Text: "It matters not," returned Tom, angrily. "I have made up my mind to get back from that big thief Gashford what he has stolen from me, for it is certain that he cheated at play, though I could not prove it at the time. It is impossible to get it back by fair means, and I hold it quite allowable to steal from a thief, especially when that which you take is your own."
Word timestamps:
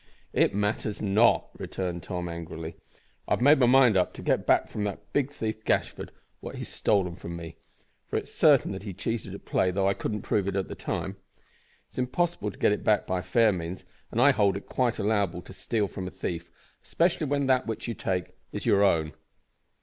"It 0.33 0.55
matters 0.55 0.99
not," 0.99 1.49
returned 1.59 2.01
Tom, 2.01 2.27
angrily. 2.27 2.75
"I 3.27 3.33
have 3.33 3.41
made 3.43 3.51
up 3.51 3.59
my 3.59 3.67
mind 3.91 4.13
to 4.15 4.21
get 4.23 4.47
back 4.47 4.67
from 4.67 4.83
that 4.83 5.13
big 5.13 5.29
thief 5.29 5.63
Gashford 5.63 6.09
what 6.39 6.55
he 6.55 6.61
has 6.61 6.69
stolen 6.69 7.15
from 7.15 7.35
me, 7.35 7.57
for 8.07 8.17
it 8.17 8.23
is 8.23 8.33
certain 8.33 8.71
that 8.71 8.81
he 8.81 8.95
cheated 8.95 9.35
at 9.35 9.45
play, 9.45 9.69
though 9.69 9.87
I 9.87 9.93
could 9.93 10.11
not 10.11 10.23
prove 10.23 10.47
it 10.47 10.55
at 10.55 10.69
the 10.69 10.73
time. 10.73 11.17
It 11.37 11.93
is 11.93 11.99
impossible 11.99 12.49
to 12.49 12.57
get 12.57 12.71
it 12.71 12.83
back 12.83 13.05
by 13.05 13.21
fair 13.21 13.51
means, 13.51 13.85
and 14.09 14.19
I 14.19 14.31
hold 14.31 14.57
it 14.57 14.65
quite 14.65 14.97
allowable 14.97 15.43
to 15.43 15.53
steal 15.53 15.87
from 15.87 16.07
a 16.07 16.09
thief, 16.09 16.49
especially 16.81 17.27
when 17.27 17.45
that 17.45 17.67
which 17.67 17.87
you 17.87 17.93
take 17.93 18.33
is 18.51 18.65
your 18.65 18.83
own." 18.83 19.13